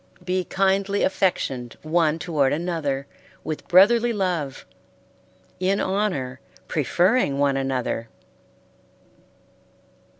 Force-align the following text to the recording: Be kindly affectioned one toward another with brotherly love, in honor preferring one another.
Be 0.25 0.45
kindly 0.45 1.03
affectioned 1.03 1.77
one 1.83 2.17
toward 2.17 2.53
another 2.53 3.05
with 3.43 3.67
brotherly 3.67 4.11
love, 4.11 4.65
in 5.59 5.79
honor 5.79 6.39
preferring 6.67 7.37
one 7.37 7.55
another. 7.55 8.09